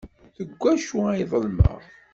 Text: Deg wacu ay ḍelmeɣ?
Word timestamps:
Deg 0.39 0.49
wacu 0.61 0.97
ay 1.11 1.23
ḍelmeɣ? 1.31 1.79